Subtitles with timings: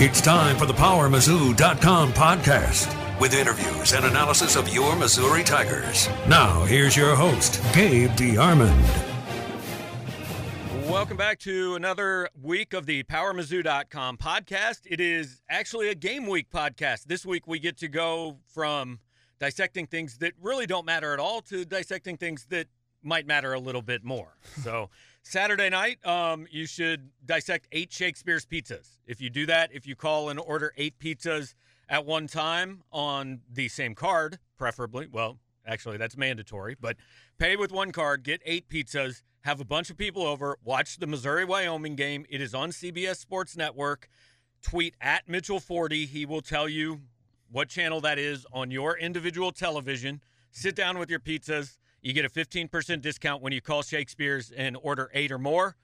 [0.00, 6.08] It's time for the PowerMizzou.com podcast with interviews and analysis of your Missouri Tigers.
[6.28, 8.80] Now, here's your host, Gabe DeArmond.
[10.88, 14.82] Welcome back to another week of the PowerMizzou.com podcast.
[14.84, 17.06] It is actually a game week podcast.
[17.06, 19.00] This week we get to go from
[19.40, 22.68] dissecting things that really don't matter at all to dissecting things that
[23.02, 24.36] might matter a little bit more.
[24.62, 24.90] So
[25.22, 28.98] Saturday night, um, you should dissect eight Shakespeare's pizzas.
[29.06, 31.54] If you do that, if you call and order eight pizzas
[31.88, 36.96] at one time on the same card, preferably, well, actually, that's mandatory, but
[37.38, 41.06] pay with one card, get eight pizzas, have a bunch of people over, watch the
[41.06, 42.26] Missouri Wyoming game.
[42.28, 44.08] It is on CBS Sports Network.
[44.62, 46.08] Tweet at Mitchell40.
[46.08, 47.00] He will tell you
[47.50, 50.20] what channel that is on your individual television.
[50.50, 54.78] Sit down with your pizzas you get a 15% discount when you call Shakespeare's and
[54.80, 55.76] order eight or more.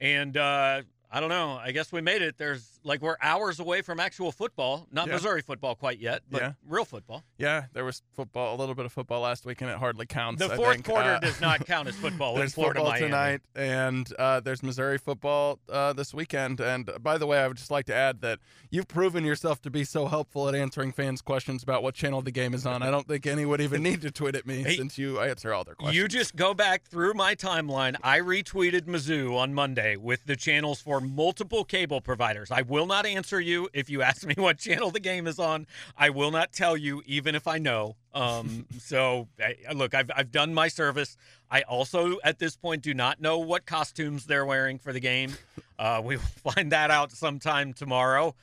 [0.00, 1.52] And uh, I don't know.
[1.52, 2.36] I guess we made it.
[2.36, 4.86] There's like we're hours away from actual football.
[4.92, 5.14] Not yeah.
[5.14, 6.52] Missouri football quite yet, but yeah.
[6.66, 7.24] real football.
[7.38, 10.40] Yeah, there was football, a little bit of football last week, and it hardly counts.
[10.40, 13.06] The fourth quarter uh, does not count as football there's in Florida, football Miami.
[13.06, 16.60] tonight, and uh, there's Missouri football uh, this weekend.
[16.60, 18.38] And by the way, I would just like to add that
[18.70, 22.30] you've proven yourself to be so helpful at answering fans' questions about what channel the
[22.30, 22.82] game is on.
[22.82, 25.52] I don't think any would even need to tweet at me hey, since you answer
[25.52, 25.96] all their questions.
[25.96, 27.96] You just go back through my timeline.
[28.02, 32.50] I retweeted Mizzou on Monday with the channels for multiple cable providers.
[32.50, 35.66] I will not answer you if you ask me what channel the game is on.
[35.96, 37.96] I will not tell you, even if I know.
[38.14, 39.28] Um, so,
[39.74, 41.16] look, I've, I've done my service.
[41.50, 45.32] I also, at this point, do not know what costumes they're wearing for the game.
[45.78, 48.34] Uh, we will find that out sometime tomorrow.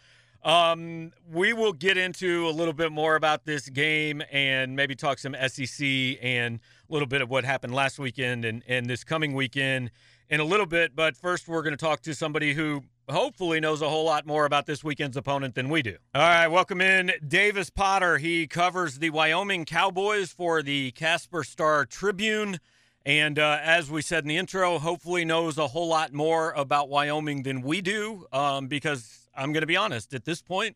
[0.44, 5.18] Um, we will get into a little bit more about this game and maybe talk
[5.18, 5.88] some SEC
[6.22, 9.90] and a little bit of what happened last weekend and, and this coming weekend
[10.30, 10.96] in a little bit.
[10.96, 14.46] But first, we're going to talk to somebody who hopefully knows a whole lot more
[14.46, 15.98] about this weekend's opponent than we do.
[16.14, 18.18] All right, welcome in Davis Potter.
[18.18, 22.60] He covers the Wyoming Cowboys for the Casper Star Tribune.
[23.06, 26.90] And uh, as we said in the intro, hopefully knows a whole lot more about
[26.90, 28.26] Wyoming than we do.
[28.34, 30.76] Um, because I'm going to be honest, at this point,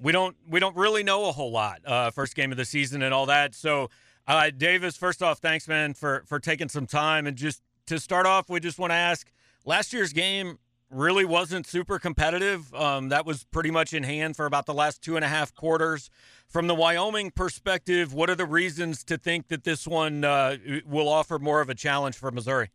[0.00, 1.80] we don't we don't really know a whole lot.
[1.86, 3.54] Uh, first game of the season and all that.
[3.54, 3.90] So,
[4.26, 7.26] uh, Davis, first off, thanks, man, for for taking some time.
[7.26, 9.30] And just to start off, we just want to ask:
[9.64, 10.58] last year's game
[10.90, 12.74] really wasn't super competitive.
[12.74, 15.54] Um, that was pretty much in hand for about the last two and a half
[15.54, 16.10] quarters.
[16.48, 21.08] From the Wyoming perspective, what are the reasons to think that this one uh, will
[21.08, 22.70] offer more of a challenge for Missouri?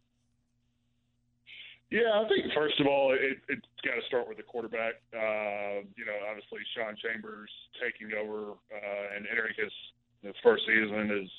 [1.91, 4.95] Yeah, I think first of all, it, has got to start with the quarterback.
[5.13, 7.49] Uh, you know, obviously Sean Chambers
[7.81, 9.71] taking over uh, and entering his
[10.23, 11.29] his first season as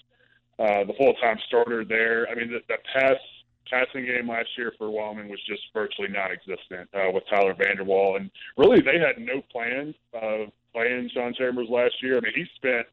[0.59, 2.29] uh, the full time starter there.
[2.31, 3.19] I mean, the, the pass
[3.71, 8.17] passing game last year for Wyoming was just virtually non-existent uh, with Tyler Vander Waal,
[8.17, 12.19] and really they had no plan of playing Sean Chambers last year.
[12.19, 12.87] I mean, he spent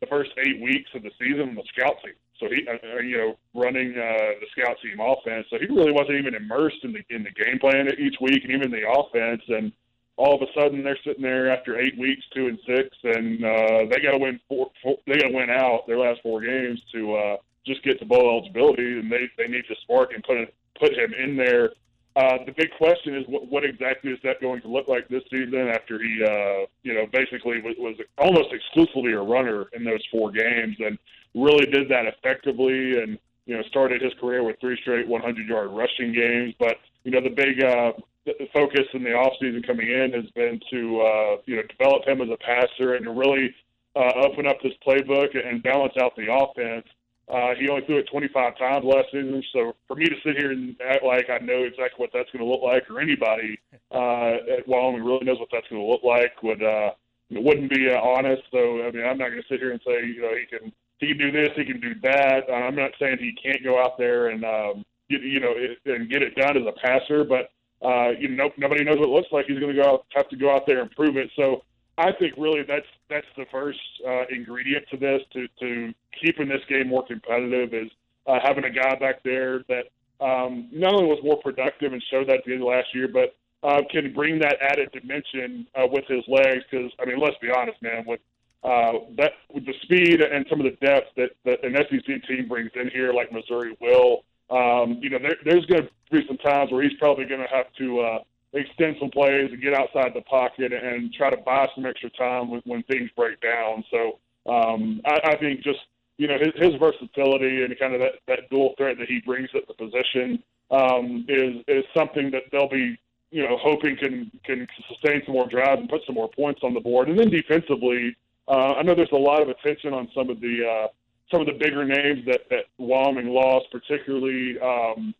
[0.00, 3.00] the first eight weeks of the season on the scout team, so he, uh, uh,
[3.00, 5.46] you know, running uh, the scout team offense.
[5.50, 8.52] So he really wasn't even immersed in the in the game plan each week, and
[8.52, 9.42] even the offense.
[9.48, 9.72] And
[10.16, 13.86] all of a sudden, they're sitting there after eight weeks, two and six, and uh,
[13.90, 14.98] they got to win four, four.
[15.06, 17.14] They got to win out their last four games to.
[17.14, 17.36] Uh,
[17.66, 20.36] just get to bowl eligibility, and they they need to spark and put
[20.78, 21.70] put him in there.
[22.14, 25.22] Uh, the big question is what, what exactly is that going to look like this
[25.30, 30.02] season after he, uh, you know, basically was, was almost exclusively a runner in those
[30.10, 30.98] four games and
[31.34, 35.70] really did that effectively and, you know, started his career with three straight 100 yard
[35.70, 36.54] rushing games.
[36.58, 37.92] But, you know, the big uh,
[38.26, 42.20] the focus in the offseason coming in has been to, uh, you know, develop him
[42.20, 43.54] as a passer and to really
[43.96, 46.86] uh, open up this playbook and balance out the offense.
[47.28, 50.50] Uh, he only threw it 25 times last season, so for me to sit here
[50.50, 53.58] and act like I know exactly what that's going to look like, or anybody
[53.90, 56.90] uh, at Wyoming really knows what that's going to look like, would uh,
[57.30, 58.42] it wouldn't be uh, honest.
[58.50, 60.72] So I mean, I'm not going to sit here and say you know he can
[60.98, 62.44] he can do this, he can do that.
[62.48, 65.78] Uh, I'm not saying he can't go out there and um, get you know it,
[65.86, 67.50] and get it done as a passer, but
[67.86, 69.46] uh, you know nobody knows what it looks like.
[69.46, 71.30] He's going to go out, have to go out there and prove it.
[71.36, 71.62] So
[71.98, 76.62] I think really that's that's the first uh, ingredient to this to to keeping this
[76.68, 77.90] game more competitive is
[78.26, 79.86] uh, having a guy back there that
[80.24, 83.08] um, not only was more productive and showed that at the end of last year,
[83.08, 86.64] but uh, can bring that added dimension uh, with his legs.
[86.70, 88.20] Because I mean, let's be honest, man, with
[88.64, 92.48] uh, that with the speed and some of the depth that, that an SEC team
[92.48, 96.38] brings in here, like Missouri will, um, you know, there, there's going to be some
[96.38, 98.00] times where he's probably going to have to.
[98.00, 98.18] Uh,
[98.52, 102.50] extend some plays and get outside the pocket and try to buy some extra time
[102.64, 103.84] when, things break down.
[103.90, 104.18] So
[104.50, 105.80] um, I, I think just
[106.18, 109.48] you know his, his versatility and kind of that, that dual threat that he brings
[109.54, 112.98] at the position um, is is something that they'll be
[113.32, 116.74] you know, hoping can can sustain some more drives and put some more points on
[116.74, 117.08] the board.
[117.08, 118.14] And then defensively,
[118.46, 120.88] uh, I know there's a lot of attention on some of the uh,
[121.30, 125.14] some of the bigger names that that Wyoming lost, particularly um,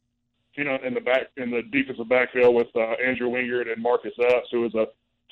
[0.55, 4.13] you know in the back in the defensive backfield with uh, Andrew Wingard and Marcus
[4.21, 4.87] Epps, who was a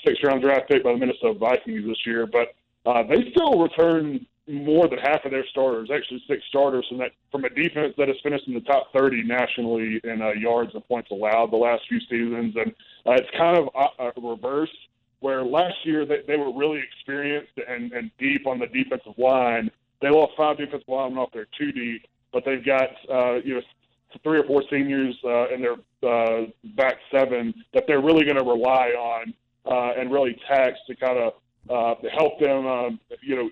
[0.04, 2.26] six round draft pick by the Minnesota Vikings this year.
[2.26, 2.54] But
[2.86, 7.12] uh, they still return more than half of their starters, actually six starters from that
[7.30, 10.86] from a defense that has finished in the top 30 nationally in uh, yards and
[10.88, 12.72] points allowed the last few seasons, and
[13.06, 14.70] uh, it's kind of a, a reverse
[15.20, 19.70] where last year they, they were really experienced and, and deep on the defensive line.
[20.00, 23.60] They lost five defensive linemen off their two deep, but they've got uh, you know
[24.18, 26.46] three or four seniors uh, in their uh,
[26.76, 29.34] back seven that they're really going to rely on
[29.66, 31.32] uh, and really tax to kind of
[31.68, 32.88] uh, help them, uh,
[33.22, 33.50] you know,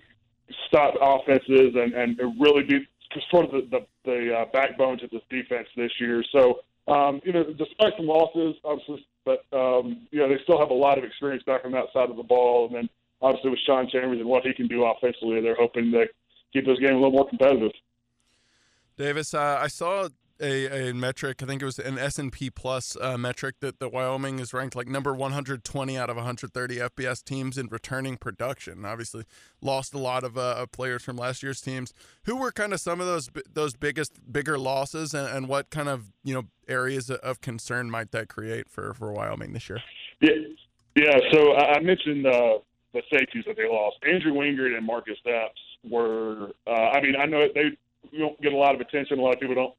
[0.67, 2.87] stop offenses and, and really be
[3.31, 6.23] sort of the, the, the uh, backbone to this defense this year.
[6.31, 10.71] So, um, you know, despite some losses, obviously, but, um, you know, they still have
[10.71, 12.67] a lot of experience back on that side of the ball.
[12.67, 12.89] And then
[13.21, 16.05] obviously with Sean Chambers and what he can do offensively, they're hoping to
[16.51, 17.71] keep this game a little more competitive.
[18.97, 20.09] Davis, uh, I saw
[20.41, 21.41] a, a metric.
[21.43, 24.53] I think it was an S and P plus uh, metric that, that Wyoming is
[24.53, 28.85] ranked like number 120 out of 130 FBS teams in returning production.
[28.85, 29.25] Obviously,
[29.61, 31.93] lost a lot of uh, players from last year's teams.
[32.23, 35.89] Who were kind of some of those those biggest bigger losses, and, and what kind
[35.89, 39.81] of you know areas of concern might that create for for Wyoming this year?
[40.21, 40.31] Yeah,
[40.95, 41.17] yeah.
[41.31, 42.59] So I mentioned uh,
[42.93, 43.97] the safeties that they lost.
[44.07, 46.49] Andrew Wingard and Marcus Epps were.
[46.67, 47.77] Uh, I mean, I know they
[48.17, 49.19] don't get a lot of attention.
[49.19, 49.73] A lot of people don't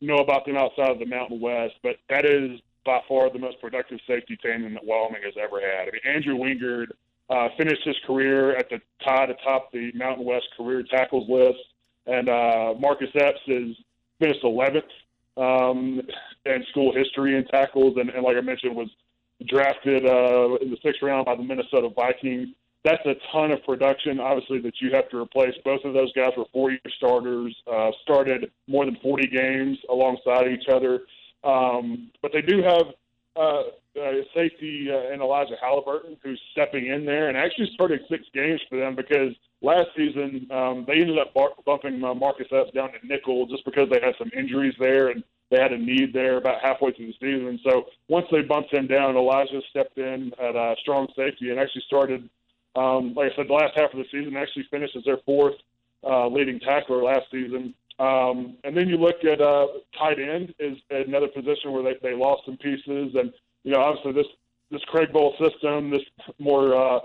[0.00, 3.60] know about them outside of the Mountain West, but that is by far the most
[3.60, 5.88] productive safety tandem that Wyoming has ever had.
[5.88, 6.88] I mean, Andrew Wingard
[7.30, 11.58] uh, finished his career at the tied atop the Mountain West career tackles list,
[12.06, 13.76] and uh, Marcus Epps is
[14.18, 14.82] finished 11th
[15.36, 16.02] um,
[16.44, 18.90] in school history in tackles, and, and like I mentioned, was
[19.48, 22.48] drafted uh, in the sixth round by the Minnesota Vikings
[22.84, 25.54] that's a ton of production, obviously, that you have to replace.
[25.64, 30.68] Both of those guys were four-year starters, uh, started more than 40 games alongside each
[30.70, 31.00] other.
[31.42, 32.86] Um, but they do have
[33.36, 33.62] uh,
[33.98, 38.60] uh, safety uh, and Alijah Halliburton, who's stepping in there and actually started six games
[38.68, 39.32] for them because
[39.62, 43.64] last season um, they ended up bar- bumping uh, Marcus Epps down to nickel just
[43.64, 47.06] because they had some injuries there and they had a need there about halfway through
[47.06, 47.58] the season.
[47.66, 51.84] So once they bumped him down, Alijah stepped in at uh, strong safety and actually
[51.86, 52.28] started–
[52.76, 55.54] um, like I said, the last half of the season actually finished as their fourth
[56.02, 57.74] uh, leading tackler last season.
[57.98, 62.14] Um, and then you look at uh, tight end is another position where they, they
[62.14, 63.32] lost some pieces, and
[63.62, 64.26] you know obviously this
[64.70, 66.02] this Craig Bohl system, this
[66.40, 67.00] more uh,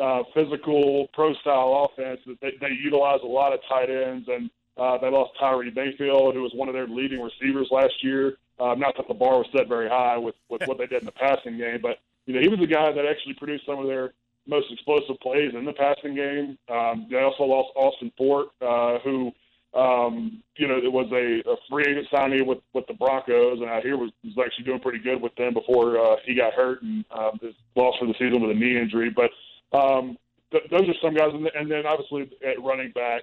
[0.00, 4.98] uh, physical pro style offense, they, they utilize a lot of tight ends, and uh,
[4.98, 8.38] they lost Tyree Mayfield, who was one of their leading receivers last year.
[8.58, 11.06] Uh, not that the bar was set very high with with what they did in
[11.06, 13.86] the passing game, but you know he was a guy that actually produced some of
[13.86, 14.12] their
[14.46, 16.58] most explosive plays in the passing game.
[16.68, 19.32] Um, they also lost Austin Fort, uh, who,
[19.74, 23.70] um, you know, it was a, a free agent signing with, with the Broncos, and
[23.70, 26.82] I hear was, was actually doing pretty good with them before uh, he got hurt
[26.82, 29.10] and um, his loss for the season with a knee injury.
[29.10, 29.30] But
[29.76, 30.16] um,
[30.52, 33.22] th- those are some guys, and, and then obviously at running back,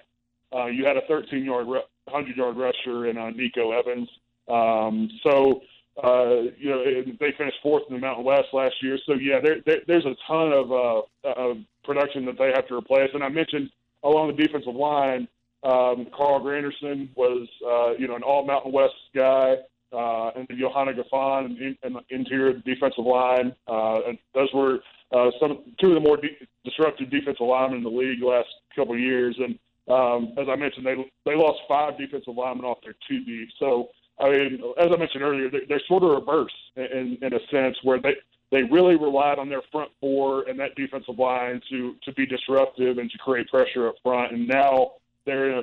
[0.54, 4.10] uh, you had a 13 yard, 100 yard rusher in uh, Nico Evans.
[4.50, 5.62] Um, so
[6.04, 6.84] uh, you know,
[7.20, 8.98] they finished fourth in the Mountain West last year.
[9.06, 12.76] So yeah, there, there, there's a ton of, uh, of production that they have to
[12.76, 13.10] replace.
[13.14, 13.70] And I mentioned
[14.04, 15.28] along the defensive line,
[15.64, 19.56] um, Carl Granderson was, uh, you know, an all Mountain West guy,
[19.94, 23.54] uh, and Youhanna Ghaifan in, in the interior defensive line.
[23.68, 24.80] Uh, and those were
[25.12, 28.94] uh, some two of the more de- disruptive defensive linemen in the league last couple
[28.94, 29.38] of years.
[29.38, 29.60] And
[29.94, 30.96] um, as I mentioned, they
[31.26, 33.50] they lost five defensive linemen off their two deep.
[33.60, 33.90] So
[34.22, 37.78] I mean, as I mentioned earlier, they're, they're sort of reverse in, in a sense
[37.84, 38.16] where they
[38.52, 42.98] they really relied on their front four and that defensive line to to be disruptive
[42.98, 44.34] and to create pressure up front.
[44.34, 44.92] And now
[45.26, 45.62] they're in a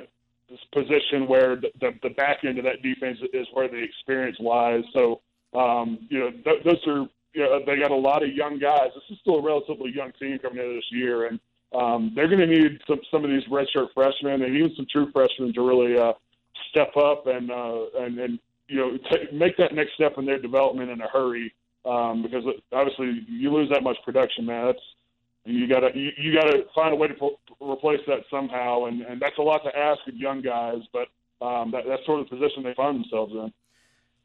[0.49, 4.37] this position where the, the, the back end of that defense is where the experience
[4.39, 4.83] lies.
[4.93, 5.21] So,
[5.53, 8.89] um, you know, th- those are you know, they got a lot of young guys.
[8.95, 11.39] This is still a relatively young team coming into this year, and
[11.75, 15.11] um, they're going to need some some of these redshirt freshmen and even some true
[15.13, 16.13] freshmen to really uh,
[16.71, 18.39] step up and uh, and, and
[18.69, 21.53] you know, t- make that next step in their development in a hurry.
[21.85, 24.67] Um, because obviously you lose that much production, man.
[24.67, 24.79] That's
[25.45, 27.15] you gotta you, you gotta find a way to
[27.61, 31.07] replace that somehow, and, and that's a lot to ask of young guys, but
[31.45, 33.51] um, that, that's sort of the position they find themselves in.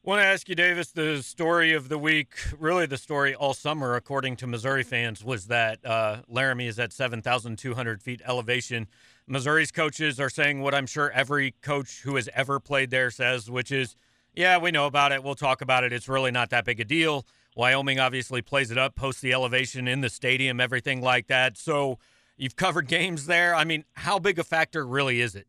[0.07, 3.55] I want to ask you, Davis, the story of the week, really the story all
[3.55, 8.87] summer, according to Missouri fans, was that uh, Laramie is at 7,200 feet elevation.
[9.27, 13.51] Missouri's coaches are saying what I'm sure every coach who has ever played there says,
[13.51, 13.97] which is
[14.35, 15.23] yeah, we know about it.
[15.23, 15.93] We'll talk about it.
[15.93, 17.27] It's really not that big a deal.
[17.57, 21.57] Wyoming obviously plays it up, posts the elevation in the stadium, everything like that.
[21.57, 21.99] So
[22.37, 23.55] you've covered games there.
[23.55, 25.47] I mean, how big a factor really is it?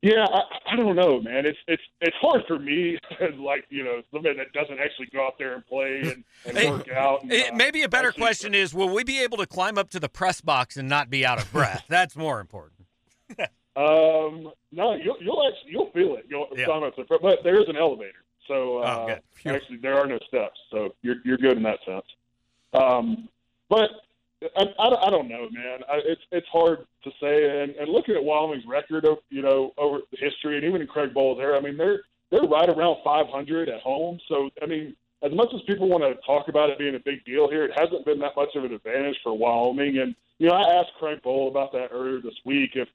[0.00, 1.44] Yeah, I, I don't know, man.
[1.44, 2.98] It's it's it's hard for me,
[3.36, 6.24] like you know, somebody that doesn't actually go out there and play and,
[6.56, 7.22] and work out.
[7.22, 9.98] And, uh, maybe a better question is: Will we be able to climb up to
[9.98, 11.84] the press box and not be out of breath?
[11.88, 12.86] That's more important.
[13.78, 16.26] um, no, you'll you'll actually you'll feel it.
[16.28, 16.64] You'll Yeah.
[16.66, 19.18] climb up to the, but there is an elevator, so Oh, uh.
[19.34, 19.52] Phew.
[19.54, 22.06] actually there are no steps, so you're you're good in that sense.
[22.72, 23.28] Um,
[23.68, 23.90] but
[24.56, 25.80] I, I, I don't know, man.
[25.88, 27.62] I, it's it's hard to say.
[27.62, 30.86] And, and looking at Wyoming's record, of, you know, over the history, and even in
[30.86, 34.18] Craig Bohl's era, I mean, they're they're right around 500 at home.
[34.28, 37.24] So I mean, as much as people want to talk about it being a big
[37.24, 39.98] deal here, it hasn't been that much of an advantage for Wyoming.
[39.98, 42.72] And you know, I asked Craig Bohl about that earlier this week.
[42.74, 42.88] If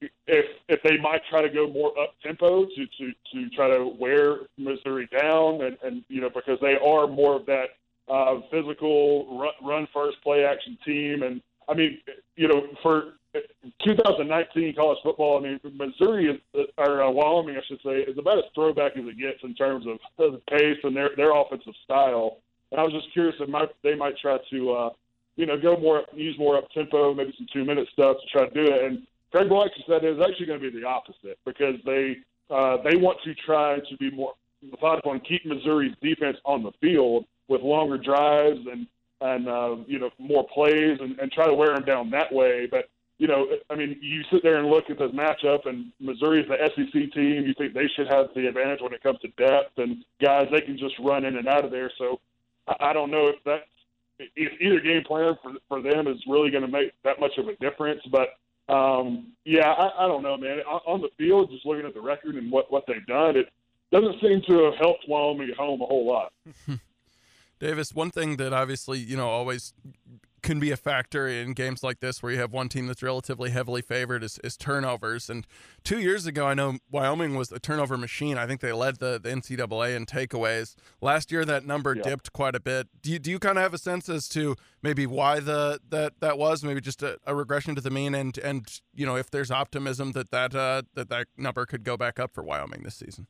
[0.00, 3.86] if if they might try to go more up tempo to, to to try to
[3.98, 7.66] wear Missouri down, and and you know because they are more of that
[8.08, 11.98] uh, physical run, run first play action team, and I mean
[12.36, 13.14] you know for
[13.84, 18.38] 2019 college football, I mean Missouri is or uh, Wyoming, I should say, is about
[18.38, 22.38] as throwback as it gets in terms of the pace and their their offensive style.
[22.72, 24.90] And I was just curious if might, they might try to uh,
[25.36, 28.48] you know go more use more up tempo, maybe some two minute stuff to try
[28.48, 28.84] to do it.
[28.84, 29.06] And
[29.44, 32.16] Bohl actually said it's actually going to be the opposite because they
[32.50, 36.72] uh, they want to try to be more methodical and keep Missouri's defense on the
[36.80, 38.86] field with longer drives and
[39.20, 42.66] and uh, you know more plays and, and try to wear them down that way.
[42.70, 42.88] But
[43.18, 46.58] you know, I mean, you sit there and look at this matchup, and Missouri's the
[46.74, 47.46] SEC team.
[47.46, 50.60] You think they should have the advantage when it comes to depth and guys they
[50.60, 51.90] can just run in and out of there.
[51.98, 52.20] So
[52.68, 53.62] I, I don't know if that
[54.18, 57.48] if either game plan for for them is really going to make that much of
[57.48, 58.02] a difference.
[58.10, 58.28] But
[58.68, 60.58] um, yeah, I, I don't know, man.
[60.60, 63.48] On, the field, just looking at the record and what what they've done, it
[63.92, 66.32] doesn't seem to have helped Wyoming at home a whole lot.
[67.60, 69.72] Davis, one thing that obviously, you know, always
[70.46, 73.50] can be a factor in games like this where you have one team that's relatively
[73.50, 75.28] heavily favored is, is turnovers.
[75.28, 75.44] And
[75.82, 78.38] two years ago, I know Wyoming was a turnover machine.
[78.38, 80.76] I think they led the, the NCAA in takeaways.
[81.00, 82.04] Last year, that number Yeah.
[82.04, 82.86] dipped quite a bit.
[83.02, 86.20] Do you, do you kind of have a sense as to maybe why the that
[86.20, 86.62] that was?
[86.62, 90.12] Maybe just a, a regression to the mean, and and you know if there's optimism
[90.12, 93.26] that that uh, that that number could go back up for Wyoming this season.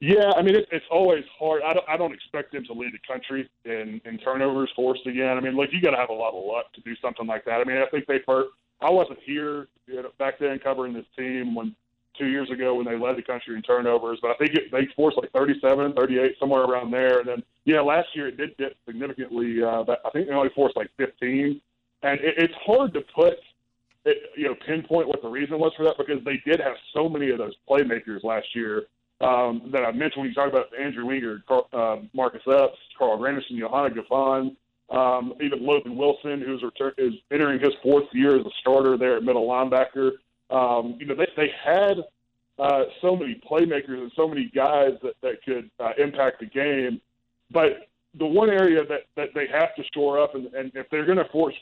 [0.00, 1.62] Yeah, I mean it, it's always hard.
[1.62, 5.36] I don't, I don't expect them to lead the country in, in turnovers forced again.
[5.36, 7.44] I mean, look, you got to have a lot of luck to do something like
[7.44, 7.60] that.
[7.60, 8.48] I mean, I think they first.
[8.80, 11.76] I wasn't here you know, back then covering this team when
[12.16, 14.88] two years ago when they led the country in turnovers, but I think it, they
[14.96, 17.18] forced like 37, 38, somewhere around there.
[17.18, 19.62] And then yeah, last year it did dip significantly.
[19.62, 21.60] Uh, but I think they only forced like 15,
[22.02, 23.34] and it, it's hard to put.
[24.06, 27.06] It, you know, pinpoint what the reason was for that because they did have so
[27.06, 28.86] many of those playmakers last year
[29.20, 33.52] um, that I mentioned when you talk about Andrew Wingard, uh, Marcus Epps, Carl Granderson,
[33.52, 34.56] Youhanna Ghaifan,
[34.90, 39.16] um, even Logan Wilson, who's return, is entering his fourth year as a starter there
[39.16, 40.12] at middle linebacker.
[40.50, 41.98] Um, you know, they, they had
[42.58, 47.00] uh, so many playmakers and so many guys that, that could uh, impact the game.
[47.50, 51.06] But the one area that, that they have to shore up, and, and if they're
[51.06, 51.54] going to force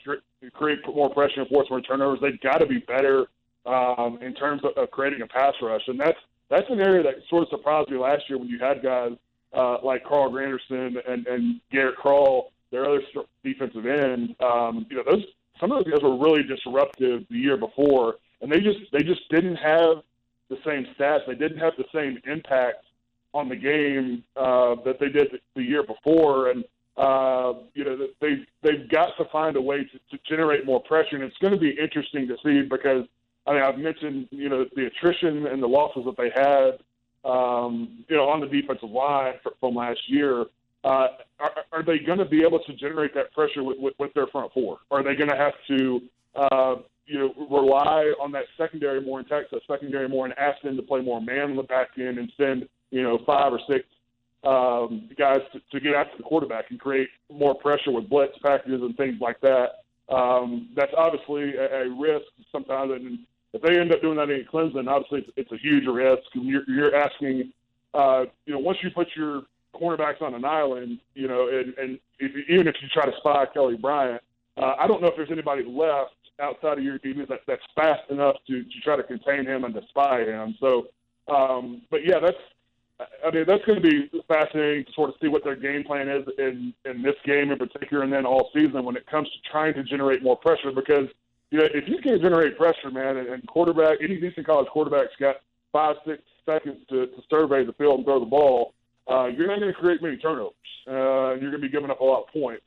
[0.53, 3.27] create more pressure and force more turnovers, they've got to be better
[3.65, 5.83] um, in terms of, of creating a pass rush.
[5.87, 6.17] And that's
[6.49, 9.11] that's an area that sort of surprised me last year when you had guys
[9.53, 13.01] uh, like Carl Granderson and, and Garrett Crall, their other
[13.43, 14.35] defensive end.
[14.39, 15.23] Um, you know, those
[15.59, 19.27] some of those guys were really disruptive the year before, and they just they just
[19.29, 20.03] didn't have
[20.49, 21.27] the same stats.
[21.27, 22.85] They didn't have the same impact
[23.33, 26.63] on the game uh, that they did the, year before, and
[26.97, 31.15] uh, you know they they've got to find a way to, to generate more pressure,
[31.15, 33.05] and it's going to be interesting to see because
[33.49, 36.77] I mean, I've mentioned, you know, the attrition and the losses that they had,
[37.29, 40.45] um, you know, on the defensive line fr- from last year.
[40.83, 41.07] Uh,
[41.39, 44.27] are, are they going to be able to generate that pressure with, with, with their
[44.27, 44.77] front four?
[44.91, 46.01] Are they going to have to,
[46.35, 46.75] uh,
[47.07, 50.83] you know, rely on that secondary more tax that secondary more and ask them to
[50.83, 53.83] play more man on the back end and send, you know, five or six
[54.43, 58.81] um, guys to, to get after the quarterback and create more pressure with blitz packages
[58.81, 59.83] and things like that.
[60.07, 62.91] Um, that's obviously a, a risk sometimes.
[62.93, 63.19] And
[63.53, 66.23] if they end up doing that in Clemson, obviously it's, it's a huge risk.
[66.33, 67.51] You're, you're asking,
[67.93, 71.99] uh, you know, once you put your cornerbacks on an island, you know, and, and
[72.19, 74.21] if, even if you try to spy Kelly Bryant,
[74.57, 78.09] uh, I don't know if there's anybody left outside of your defense that, that's fast
[78.09, 80.55] enough to, to try to contain him and to spy him.
[80.59, 80.87] So,
[81.27, 82.37] um, but yeah, that's,
[83.25, 86.09] I mean, that's going to be fascinating to sort of see what their game plan
[86.09, 89.49] is in, in this game in particular, and then all season when it comes to
[89.49, 90.71] trying to generate more pressure.
[90.73, 91.07] Because
[91.51, 95.15] you know, if you can generate pressure, man, and, and quarterback, any decent college quarterback's
[95.19, 95.37] got
[95.71, 98.73] five, six seconds to, to survey the field and throw the ball.
[99.09, 100.53] uh, you're not going to create many turnovers,
[100.87, 102.63] uh, you're going to be giving up a lot of points.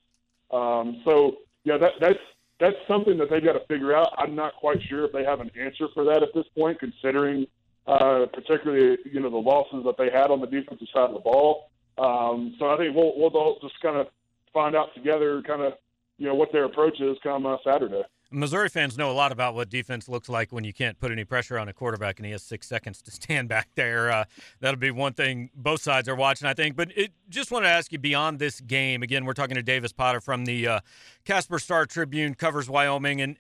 [0.51, 2.19] Um, so, yeah, that, that's
[2.61, 4.15] that's something that they've got to figure out.
[4.19, 7.47] I'm not quite sure if they have an answer for that at this point, considering
[7.89, 11.21] uh, particularly you know the losses that they had on the defensive side of the
[11.21, 11.71] ball.
[11.99, 14.07] Um, so I think we'll we'll all just kind of
[14.53, 15.73] find out together, kind of
[16.19, 18.03] you know what their approach is come uh, Saturday.
[18.33, 21.25] Missouri fans know a lot about what defense looks like when you can't put any
[21.25, 24.11] pressure on a quarterback and he has six seconds to stand back there.
[24.11, 24.25] Uh,
[24.61, 26.77] that'll be one thing both sides are watching, I think.
[26.77, 29.03] But it, just want to ask you beyond this game.
[29.03, 30.81] Again, we're talking to Davis Potter from the uh,
[31.25, 33.37] Casper Star Tribune, covers Wyoming, and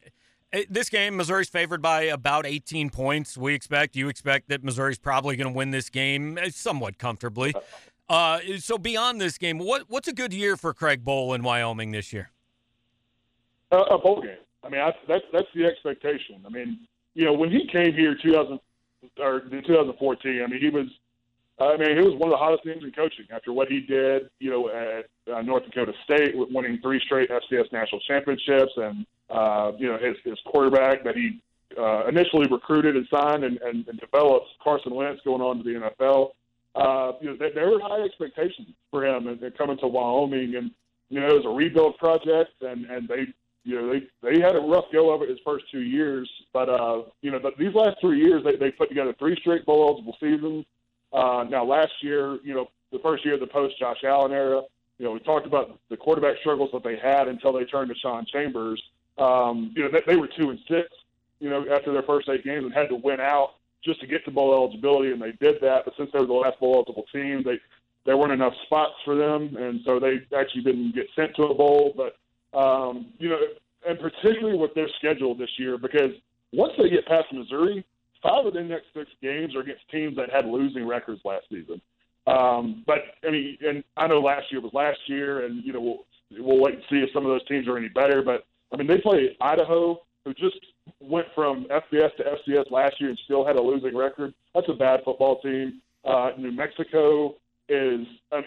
[0.52, 3.36] uh, this game, Missouri's favored by about 18 points.
[3.36, 7.54] We expect, you expect that Missouri's probably going to win this game uh, somewhat comfortably.
[8.08, 11.92] Uh, so beyond this game, what what's a good year for Craig Bohl in Wyoming
[11.92, 12.30] this year?
[13.70, 14.36] A bowl game.
[14.64, 16.42] I mean, I, that's that's the expectation.
[16.46, 16.80] I mean,
[17.14, 18.58] you know, when he came here 2000
[19.18, 20.86] or 2014, I mean, he was,
[21.58, 24.30] I mean, he was one of the hottest names in coaching after what he did,
[24.38, 29.72] you know, at uh, North Dakota State, winning three straight FCS national championships, and uh,
[29.78, 31.40] you know, his his quarterback that he
[31.78, 35.90] uh, initially recruited and signed and, and, and developed, Carson Wentz, going on to the
[36.00, 36.30] NFL.
[36.74, 40.54] Uh, you know, there, there were high expectations for him and, and coming to Wyoming,
[40.56, 40.70] and
[41.10, 43.26] you know, it was a rebuild project, and and they
[43.64, 46.68] you know, they they had a rough go of it his first two years, but
[46.68, 49.88] uh, you know, but these last three years they they put together three straight bowl
[49.88, 50.64] eligible seasons.
[51.12, 54.62] Uh, now last year, you know, the first year of the post Josh Allen era,
[54.98, 57.94] you know, we talked about the quarterback struggles that they had until they turned to
[57.96, 58.82] Sean Chambers.
[59.18, 60.88] Um, you know, they, they were two and six,
[61.38, 63.54] you know, after their first eight games and had to win out
[63.84, 65.84] just to get to bowl eligibility, and they did that.
[65.84, 67.60] But since they were the last bowl eligible team, they
[68.04, 71.54] there weren't enough spots for them, and so they actually didn't get sent to a
[71.54, 71.92] bowl.
[71.96, 72.16] But
[72.54, 73.38] um, you know,
[73.88, 76.12] and particularly with their schedule this year, because
[76.52, 77.84] once they get past Missouri,
[78.22, 81.80] five of their next six games are against teams that had losing records last season.
[82.26, 85.80] Um, but I mean, and I know last year was last year, and you know
[85.80, 86.04] we'll
[86.44, 88.22] we'll wait and see if some of those teams are any better.
[88.22, 90.56] But I mean, they play Idaho, who just
[91.00, 94.34] went from FBS to FCS last year and still had a losing record.
[94.54, 95.80] That's a bad football team.
[96.04, 97.36] Uh, New Mexico
[97.68, 98.44] is, I mean,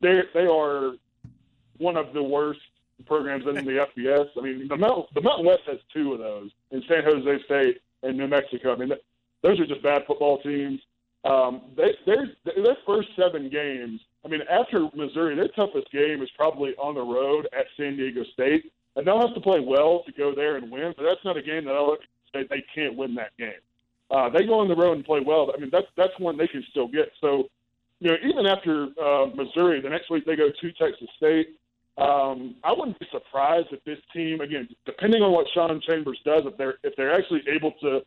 [0.00, 0.92] they they are
[1.78, 2.60] one of the worst
[3.06, 4.28] programs in the FBS.
[4.36, 7.80] I mean, the Mountain, the Mountain West has two of those in San Jose State
[8.02, 8.74] and New Mexico.
[8.74, 8.92] I mean,
[9.42, 10.80] those are just bad football teams.
[11.24, 14.00] Um, they, their their first seven games.
[14.24, 18.24] I mean, after Missouri, their toughest game is probably on the road at San Diego
[18.32, 20.94] State, and they'll have to play well to go there and win.
[20.96, 21.96] But that's not a game that I'll
[22.34, 23.60] say they can't win that game.
[24.10, 25.52] Uh, they go on the road and play well.
[25.54, 27.12] I mean, that's that's one they can still get.
[27.20, 27.48] So,
[28.00, 31.56] you know, even after uh, Missouri, the next week they go to Texas State.
[32.00, 36.42] Um, I wouldn't be surprised if this team, again, depending on what Sean Chambers does,
[36.46, 38.00] if they're if they're actually able to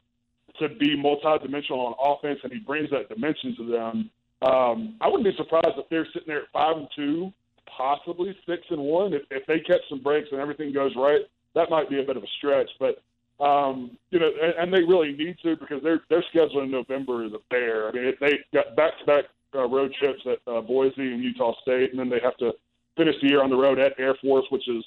[0.60, 4.10] to be multidimensional on offense and he brings that dimension to them,
[4.42, 7.32] um, I wouldn't be surprised if they're sitting there at five and two,
[7.66, 9.14] possibly six and one.
[9.14, 11.22] If, if they catch some breaks and everything goes right,
[11.54, 12.70] that might be a bit of a stretch.
[12.80, 13.02] But
[13.44, 17.26] um, you know, and, and they really need to because their their schedule in November
[17.26, 17.90] is a bear.
[17.90, 21.92] I mean, they got back to back road trips at uh, Boise and Utah State,
[21.92, 22.54] and then they have to
[22.96, 24.84] finish the year on the road at Air Force, which is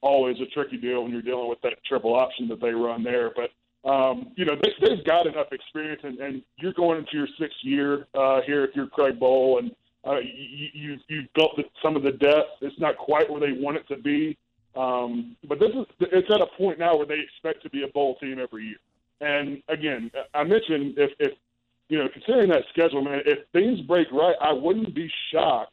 [0.00, 3.32] always a tricky deal when you're dealing with that triple option that they run there.
[3.34, 7.28] But um, you know they, they've got enough experience, and, and you're going into your
[7.38, 9.70] sixth year uh, here if you're Craig Bohl, and
[10.06, 12.48] uh, you, you you've built the, some of the depth.
[12.60, 14.36] It's not quite where they want it to be,
[14.76, 17.88] um, but this is it's at a point now where they expect to be a
[17.88, 18.76] bowl team every year.
[19.20, 21.32] And again, I mentioned if, if
[21.88, 25.72] you know considering that schedule, man, if things break right, I wouldn't be shocked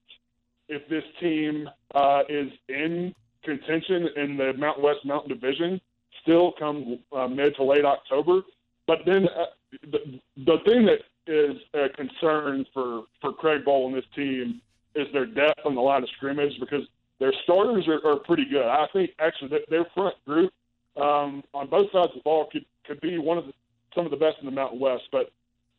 [0.67, 5.79] if this team uh, is in contention in the Mountain West Mountain Division
[6.21, 8.41] still come uh, mid to late October.
[8.87, 9.45] But then uh,
[9.91, 14.61] the, the thing that is a concern for, for Craig Bohl and this team
[14.95, 16.83] is their depth on the line of scrimmage because
[17.19, 18.65] their starters are, are pretty good.
[18.65, 20.51] I think actually that their front group
[20.97, 23.53] um, on both sides of the ball could, could be one of the,
[23.93, 25.03] some of the best in the Mountain West.
[25.11, 25.31] But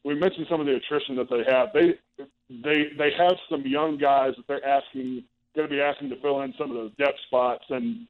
[0.06, 1.70] we mentioned some of the attrition that they have.
[1.74, 1.94] They
[2.48, 5.24] they they have some young guys that they're asking
[5.56, 8.06] going to be asking to fill in some of those depth spots, and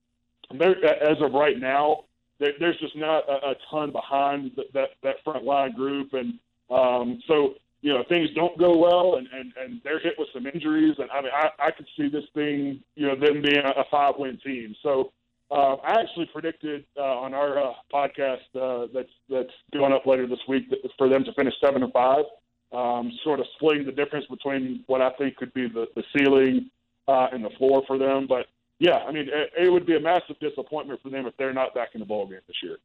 [0.50, 2.04] as of right now,
[2.38, 6.34] there's just not a, a ton behind that, that that front line group, and
[6.70, 10.46] um, so you know things don't go well, and, and and they're hit with some
[10.46, 13.84] injuries, and I mean I, I could see this thing, you know, them being a
[13.90, 14.76] five win team.
[14.82, 15.12] So
[15.50, 20.26] uh, I actually predicted uh, on our uh, podcast uh, that's that's going up later
[20.26, 22.24] this week that, for them to finish seven and five,
[22.72, 26.70] um, sort of splitting the difference between what I think could be the, the ceiling
[27.06, 28.26] uh, and the floor for them.
[28.28, 28.46] But
[28.78, 31.74] yeah, I mean, it, it would be a massive disappointment for them if they're not
[31.74, 32.78] back in the ball game this year.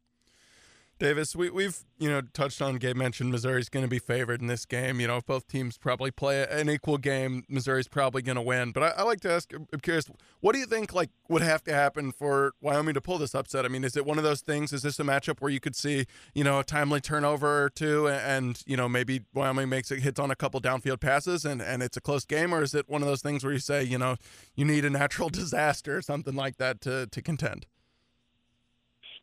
[1.02, 2.76] Davis, we, we've you know touched on.
[2.76, 5.00] Gabe mentioned Missouri's going to be favored in this game.
[5.00, 8.72] You know, if both teams probably play an equal game, Missouri's probably going to win.
[8.72, 10.06] But I, I, like to ask, I'm curious,
[10.42, 13.66] what do you think like would have to happen for Wyoming to pull this upset?
[13.66, 14.72] I mean, is it one of those things?
[14.74, 18.08] Is this a matchup where you could see you know a timely turnover or two,
[18.08, 21.82] and you know maybe Wyoming makes it hits on a couple downfield passes, and and
[21.82, 23.98] it's a close game, or is it one of those things where you say you
[23.98, 24.18] know
[24.56, 27.66] you need a natural disaster or something like that to to contend?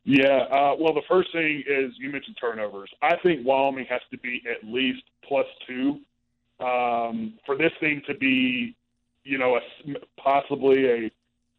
[0.04, 2.90] Yeah, uh, well, the first thing is you mentioned turnovers.
[3.02, 6.00] I think Wyoming has to be at least plus two
[6.60, 8.74] um, for this thing to be,
[9.24, 11.10] you know, a, possibly a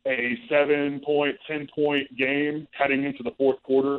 [0.07, 3.97] a seven point, ten point game heading into the fourth quarter.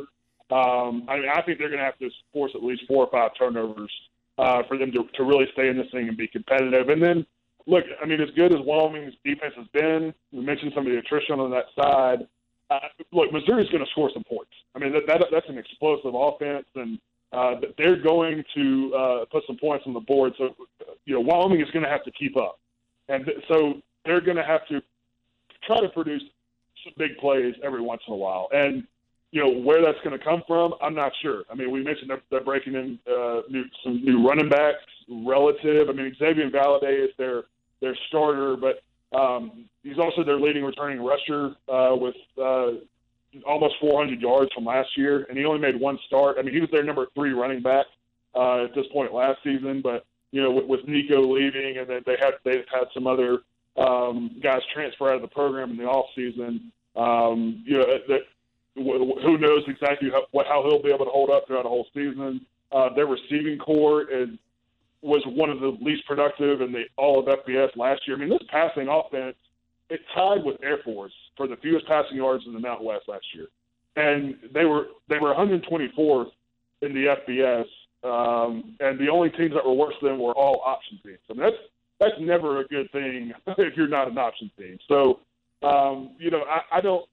[0.49, 3.11] Um, I mean, I think they're going to have to force at least four or
[3.11, 3.91] five turnovers
[4.37, 6.89] uh, for them to, to really stay in this thing and be competitive.
[6.89, 7.25] And then,
[7.67, 10.99] look, I mean, as good as Wyoming's defense has been, we mentioned some of the
[10.99, 12.27] attrition on that side
[12.71, 12.79] uh,
[13.11, 14.51] look, Missouri's going to score some points.
[14.75, 16.99] I mean, that, that that's an explosive offense, and
[17.33, 20.33] uh, they're going to uh, put some points on the board.
[20.37, 20.55] So,
[21.05, 22.59] you know, Wyoming is going to have to keep up,
[23.09, 23.73] and th- so
[24.05, 24.81] they're going to have to
[25.63, 26.23] try to produce
[26.83, 28.47] some big plays every once in a while.
[28.53, 28.87] And
[29.31, 31.43] you know where that's going to come from, I'm not sure.
[31.49, 35.89] I mean, we mentioned they're, they're breaking in uh, new, some new running backs relative.
[35.89, 37.43] I mean, Xavier Valladay is their
[37.81, 42.71] their starter, but um, he's also their leading returning rusher uh, with uh,
[43.45, 46.37] almost 400 yards from last year, and he only made one start.
[46.39, 47.85] I mean, he was their number three running back
[48.35, 52.01] uh, at this point last season, but you know, with, with Nico leaving, and then
[52.05, 53.39] they had they've had some other
[53.77, 56.71] um, guys transfer out of the program in the off season.
[56.95, 58.21] Um, you know, that
[58.75, 62.45] who knows exactly how, how he'll be able to hold up throughout a whole season.
[62.71, 64.29] Uh, their receiving corps is
[65.01, 68.17] was one of the least productive in the all of FBS last year.
[68.17, 69.35] I mean, this passing offense
[69.91, 73.25] it tied with Air Force for the fewest passing yards in the Mountain West last
[73.35, 73.47] year,
[73.97, 76.31] and they were they were 124th
[76.81, 77.65] in the FBS,
[78.03, 81.19] um, and the only teams that were worse than were all option teams.
[81.29, 81.57] I mean, that's
[81.99, 84.79] that's never a good thing if you're not an option team.
[84.87, 85.19] So,
[85.61, 87.05] um, you know, I, I don't.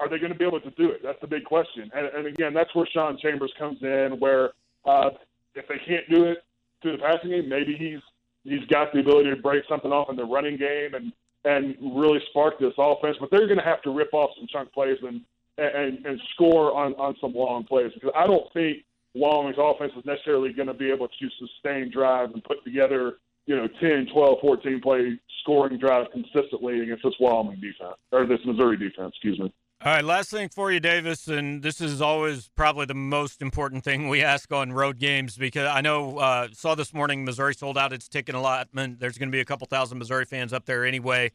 [0.00, 1.00] Are they going to be able to do it?
[1.04, 1.88] That's the big question.
[1.94, 4.50] And, and again, that's where Sean Chambers comes in, where
[4.84, 5.10] uh,
[5.54, 6.38] if they can't do it,
[6.82, 7.48] to the passing game.
[7.48, 8.00] Maybe he's
[8.44, 11.12] he's got the ability to break something off in the running game and
[11.44, 13.16] and really spark this offense.
[13.20, 15.20] But they're going to have to rip off some chunk plays and
[15.58, 18.78] and, and score on on some long plays because I don't think
[19.14, 23.14] Wyoming's offense is necessarily going to be able to sustain drives and put together
[23.46, 28.40] you know 10, 12, 14 play scoring drives consistently against this Wyoming defense or this
[28.44, 29.12] Missouri defense.
[29.14, 29.52] Excuse me.
[29.84, 33.82] All right, last thing for you, Davis, and this is always probably the most important
[33.82, 37.76] thing we ask on road games because I know uh, saw this morning Missouri sold
[37.76, 39.00] out its ticket allotment.
[39.00, 41.32] There's going to be a couple thousand Missouri fans up there anyway.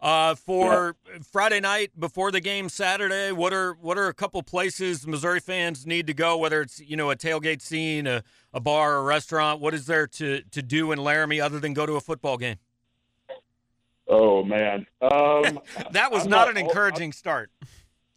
[0.00, 1.18] Uh, for yeah.
[1.32, 5.84] Friday night before the game Saturday, what are what are a couple places Missouri fans
[5.84, 6.38] need to go?
[6.38, 8.22] Whether it's you know a tailgate scene, a,
[8.54, 11.84] a bar, a restaurant, what is there to to do in Laramie other than go
[11.84, 12.58] to a football game?
[14.06, 15.58] Oh man, um,
[15.90, 17.50] that was not, not, an encouraging I'm, start.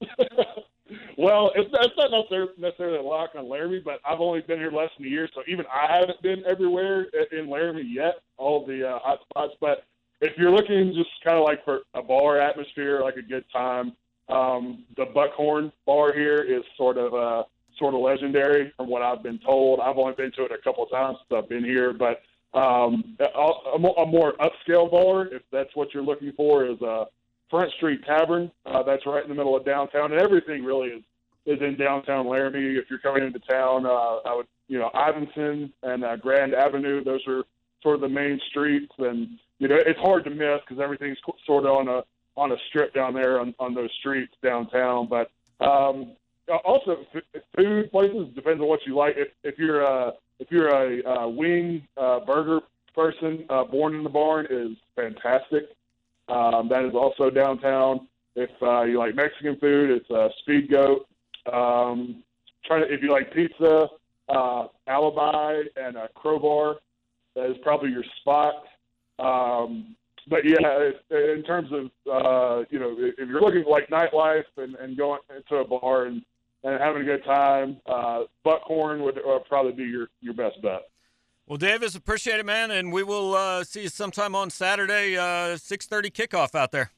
[1.17, 2.11] well, it's, it's not
[2.57, 5.41] necessarily, a lock on Laramie, but I've only been here less than a year, so
[5.47, 9.53] even I haven't been everywhere in Laramie yet, all the uh, hot spots.
[9.59, 9.85] But
[10.21, 13.93] if you're looking just kind of like for a bar atmosphere, like a good time,
[14.29, 17.43] um, the Buckhorn Bar here is sort of uh,
[17.77, 19.79] sort of legendary from what I've been told.
[19.79, 22.21] I've only been to it a couple of times since I've been here, but
[22.53, 27.05] um, a, a more upscale bar, if that's what you're looking for, is a uh,
[27.51, 28.51] Front Street Tavern.
[28.65, 31.03] Uh, that's right in the middle of downtown, and everything really is
[31.45, 32.77] is in downtown Laramie.
[32.77, 37.03] If you're coming into town, uh, I would, you know, Ivinson and uh, Grand Avenue.
[37.03, 37.43] Those are
[37.83, 39.27] sort of the main streets, and
[39.59, 42.03] you know, it's hard to miss because everything's sort of on a
[42.37, 45.07] on a strip down there on, on those streets downtown.
[45.07, 45.29] But
[45.63, 46.13] um,
[46.63, 47.05] also,
[47.55, 49.15] food places depends on what you like.
[49.17, 52.61] If, if you're a if you're a, a wing uh, burger
[52.95, 55.69] person, uh, Born in the Barn is fantastic.
[56.27, 58.07] Um, that is also downtown.
[58.35, 61.07] If uh, you like Mexican food, it's uh, Speed Goat.
[61.51, 62.23] Um,
[62.65, 63.87] try to, if you like pizza,
[64.29, 66.77] uh, Alibi and uh, Crowbar,
[67.35, 68.63] that is probably your spot.
[69.19, 69.95] Um,
[70.27, 74.95] but yeah, in terms of uh, you know, if you're looking like nightlife and, and
[74.95, 76.21] going into a bar and,
[76.63, 80.90] and having a good time, uh, Buckhorn would uh, probably be your your best bet.
[81.51, 85.57] Well, Davis, appreciate it, man, and we will uh, see you sometime on Saturday, uh,
[85.57, 86.91] six thirty kickoff out there.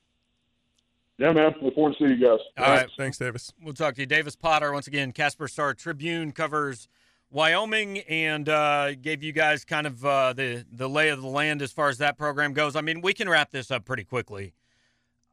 [1.18, 1.56] Yeah, man.
[1.60, 2.38] Look forward to seeing you guys.
[2.60, 2.82] All Thanks.
[2.84, 3.52] right, thanks, Davis.
[3.60, 4.72] We'll talk to you, Davis Potter.
[4.72, 6.88] Once again, Casper Star Tribune covers
[7.32, 11.64] Wyoming and uh, gave you guys kind of uh, the the lay of the land
[11.64, 12.76] as far as that program goes.
[12.76, 14.54] I mean, we can wrap this up pretty quickly.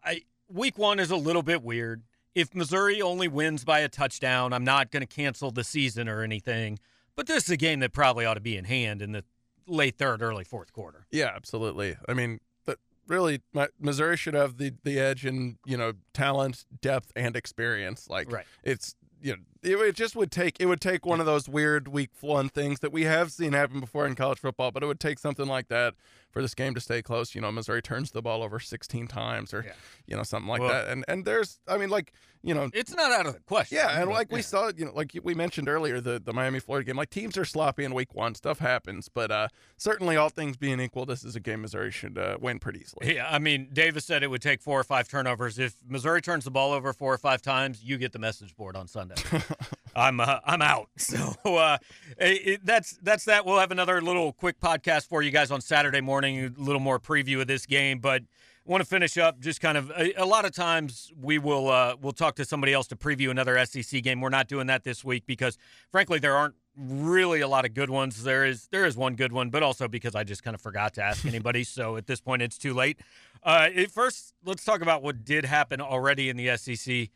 [0.03, 2.05] I, week one is a little bit weird.
[2.35, 6.23] if Missouri only wins by a touchdown, I'm not going to cancel the season or
[6.23, 6.79] anything.
[7.21, 9.23] But this is a game that probably ought to be in hand in the
[9.67, 11.05] late third, early fourth quarter.
[11.11, 11.99] Yeah, absolutely.
[12.09, 16.65] I mean, but really, my, Missouri should have the the edge in you know talent,
[16.81, 18.09] depth, and experience.
[18.09, 18.47] Like Right.
[18.65, 21.89] it's you know it, it just would take it would take one of those weird
[21.89, 24.99] week one things that we have seen happen before in college football, but it would
[24.99, 25.93] take something like that
[26.31, 27.35] for this game to stay close.
[27.35, 29.73] You know, Missouri turns the ball over 16 times or Yeah.
[30.07, 32.13] you know something like Well- that, and and there's I mean like
[32.43, 33.77] you know It's not out of the question.
[33.77, 34.45] yeah, and but- like we yeah.
[34.45, 37.45] saw, you know, like we mentioned earlier, the the Miami Florida game, like teams are
[37.45, 41.37] sloppy in week one, stuff happens, but uh certainly all things being equal, this is
[41.37, 43.15] a game Missouri should uh, win pretty easily.
[43.17, 45.59] Yeah, I mean, Davis said it would take four or five turnovers.
[45.59, 48.75] If Missouri turns the ball over four or five times, you get the message board
[48.77, 49.17] on Sunday.
[49.97, 50.89] I'm uh, I'm out.
[50.97, 51.79] So uh,
[52.19, 53.45] it, it- that's that's that.
[53.45, 56.99] We'll have another little quick podcast for you guys on Saturday morning, a little more
[56.99, 57.99] preview of this game.
[57.99, 58.23] But
[58.71, 61.97] want to finish up just kind of a, a lot of times we will uh,
[62.01, 64.21] we'll talk to somebody else to preview another SEC game.
[64.21, 65.59] We're not doing that this week because
[65.91, 68.23] frankly there aren't really a lot of good ones.
[68.23, 70.95] There is there is one good one, but also because I just kind of forgot
[70.95, 71.65] to ask anybody.
[71.65, 73.01] so at this point it's too late.
[73.43, 77.09] Uh, it, first, let's talk about what did happen already in the SEC.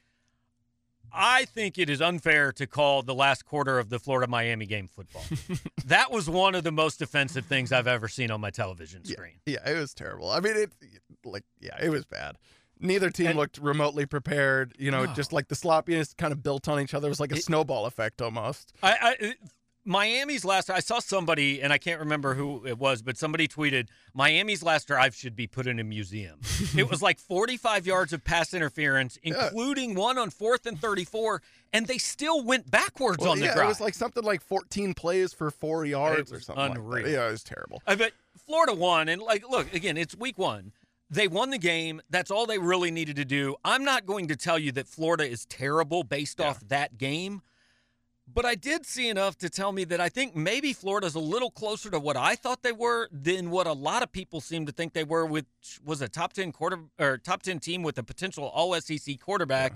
[1.16, 4.88] I think it is unfair to call the last quarter of the Florida Miami game
[4.88, 5.22] football.
[5.86, 9.34] that was one of the most offensive things I've ever seen on my television screen.
[9.46, 10.30] Yeah, it was terrible.
[10.30, 10.72] I mean, it
[11.24, 12.36] like yeah, it was bad.
[12.80, 14.74] Neither team And- looked remotely prepared.
[14.78, 15.12] You know, No.
[15.14, 17.06] just like the sloppiness kind of built on each other.
[17.06, 18.72] It was like a It- snowball effect almost.
[18.82, 19.34] I, I
[19.84, 23.88] Miami's last I saw somebody and I can't remember who it was, but somebody tweeted
[24.14, 26.38] Miami's last drive should be put in a museum.
[26.76, 29.46] it was like 45 yards of pass interference, Yeah.
[29.48, 31.42] including one on fourth and 34,
[31.72, 33.66] and they still went backwards Well, on the yeah, drive.
[33.66, 36.62] it was like something like 14 plays for four yards or something.
[36.68, 37.04] like unreal.
[37.06, 37.10] that.
[37.12, 37.82] Yeah, it was terrible.
[37.86, 38.12] I bet
[38.46, 40.72] Florida won, and like, look again, it's week one.
[41.10, 42.00] They won the game.
[42.08, 43.56] That's all they really needed to do.
[43.64, 47.42] I'm not going to tell you that Florida is terrible based off that game,
[48.32, 51.50] but I did see enough to tell me that I think maybe Florida's a little
[51.50, 54.72] closer to what I thought they were than what a lot of people seem to
[54.72, 55.46] think they were, which
[55.84, 59.74] was a top ten quarter or top ten team with a potential All SEC quarterback.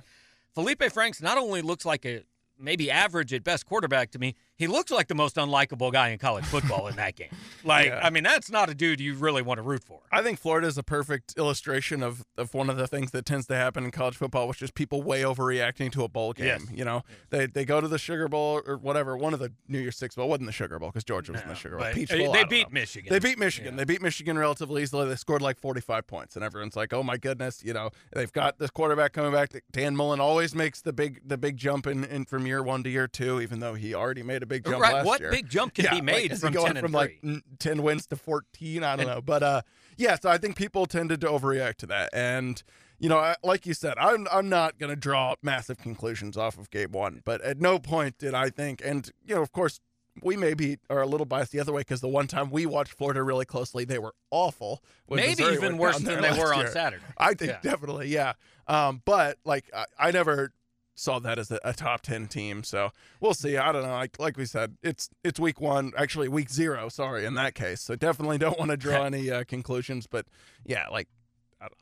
[0.56, 2.22] Feleipe Franks not only looks like a
[2.58, 6.18] maybe average at best quarterback to me, he looks like the most unlikable guy in
[6.18, 7.28] college football in that game.
[7.64, 8.00] Like, Yeah.
[8.02, 10.00] I mean, that's not a dude you really want to root for.
[10.12, 13.46] I think Florida is a perfect illustration of, of one of the things that tends
[13.48, 16.46] to happen in college football, which is people way overreacting to a bowl game.
[16.46, 16.62] Yes.
[16.72, 19.80] You know, they they go to the Sugar Bowl or whatever, one of the New
[19.80, 20.26] Year's Six Bowl.
[20.26, 21.86] It wasn't the Sugar Bowl because Georgia was in the Sugar Bowl.
[21.92, 22.74] Peach they Bowl, they I beat know.
[22.74, 23.12] Michigan.
[23.12, 23.74] They beat Michigan.
[23.74, 23.78] Yeah.
[23.78, 25.08] They beat Michigan relatively easily.
[25.08, 28.58] They scored like 45 points, and everyone's like, "Oh my goodness!" You know, they've got
[28.58, 29.50] this quarterback coming back.
[29.72, 32.88] Dan Mullen always makes the big the big jump in, in from year one to
[32.90, 34.94] year two, even though he already made a big jump right.
[34.94, 35.30] last What year.
[35.30, 37.22] big jump can Yeah, be made he from going 10 from like
[37.58, 39.62] 10 wins to 14 i don't And- know but uh
[39.96, 42.62] yeah so i think people tended to overreact to that and
[42.98, 46.58] you know I, like you said i'm i'm not going to draw massive conclusions off
[46.58, 49.80] of game 1 but at no point did i think and you know of course
[50.20, 52.90] we maybe are a little biased the other way because the one time we watched
[52.92, 54.82] Florida really closely, they were awful.
[55.08, 56.72] Maybe Missouri even worse than they were on year.
[56.72, 57.04] Saturday.
[57.16, 57.60] I think Yeah.
[57.62, 58.32] definitely, yeah.
[58.66, 60.50] Um, but like I, I never
[60.98, 63.56] saw that as a, a top ten team, so we'll see.
[63.56, 63.90] I don't know.
[63.92, 66.88] Like like we said, it's it's week one, actually week zero.
[66.88, 67.80] Sorry, in that case.
[67.80, 70.06] So definitely don't want to draw any uh, conclusions.
[70.06, 70.26] But
[70.66, 71.08] yeah, like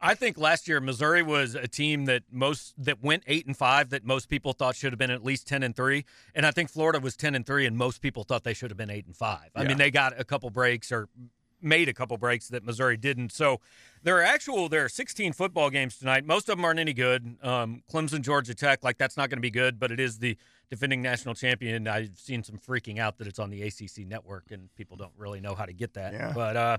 [0.00, 3.90] I think last year Missouri was a team that most that went eight and five
[3.90, 6.70] that most people thought should have been at least ten and three, and I think
[6.70, 9.14] Florida was ten and three and most people thought they should have been eight and
[9.16, 9.50] five.
[9.54, 9.68] I Yeah.
[9.68, 11.08] mean, they got a couple breaks or
[11.60, 13.32] made a couple breaks that Missouri didn't.
[13.32, 13.60] So
[14.02, 16.24] there are actual there are 16 football games tonight.
[16.24, 17.36] Most of them aren't any good.
[17.42, 20.36] Um, Clemson, Georgia Tech, like that's not going to be good, but it is the
[20.70, 21.88] defending national champion.
[21.88, 25.40] I've seen some freaking out that it's on the ACC network, and people don't really
[25.40, 26.12] know how to get that.
[26.12, 26.32] Yeah.
[26.34, 26.78] But uh,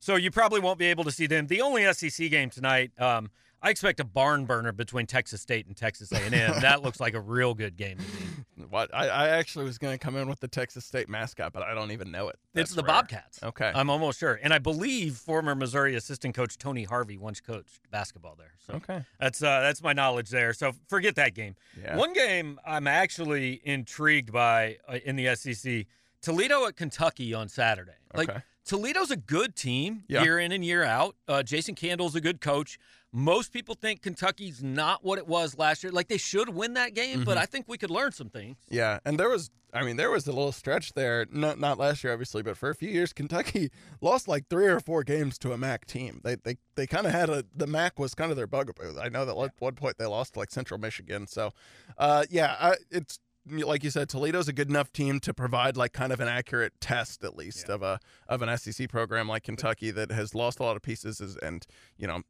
[0.00, 1.46] so you probably won't be able to see them.
[1.46, 5.76] The only SEC game tonight, um, I expect a barn burner between Texas State and
[5.76, 6.30] Texas A&M.
[6.60, 8.66] that looks like a real good game to me.
[8.70, 11.62] what I, I actually was going to come in with the Texas State mascot, but
[11.62, 12.38] I don't even know it.
[12.54, 12.94] it's the rare.
[12.94, 13.42] Bobcats.
[13.42, 13.72] Okay.
[13.74, 18.36] I'm almost sure, and I believe former Missouri assistant coach Tony Harvey once coached basketball
[18.36, 18.52] there.
[18.66, 19.04] So okay.
[19.18, 20.52] that's uh, that's my knowledge there.
[20.52, 21.56] So forget that game.
[21.80, 21.96] Yeah.
[21.96, 25.86] One game I'm actually intrigued by uh, in the SEC:
[26.22, 27.92] Toledo at Kentucky on Saturday.
[28.14, 28.40] Like Okay.
[28.68, 30.22] Toledo's a good team Yeah.
[30.22, 31.16] year in and year out.
[31.26, 32.78] Uh, Jason Candle's a good coach.
[33.10, 35.90] Most people think Kentucky's not what it was last year.
[35.90, 37.40] Like they should win that game, but Mhm.
[37.40, 38.58] I think we could learn some things.
[38.68, 41.26] Yeah, and there was, I mean, there was a little stretch there.
[41.30, 43.70] Not not last year, obviously, but for a few years, Kentucky
[44.02, 46.20] lost like three or four games to a MAC team.
[46.22, 48.98] They they they kind of had a the MAC was kind of their bugaboo.
[49.00, 51.26] I know that at one point they lost to, like Central Michigan.
[51.26, 51.52] So,
[51.96, 53.18] uh, yeah, I, it's
[53.50, 56.72] like you said, Toledo's a good enough team to provide like kind of an accurate
[56.80, 60.62] test, at least, of a of an SEC program like Kentucky that has lost a
[60.62, 62.22] lot of pieces is, and you know